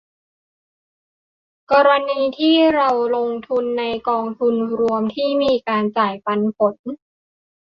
[1.71, 6.75] กรณีที่เราลงทุนในกองทุนรวมที่มีการจ่ายปันผล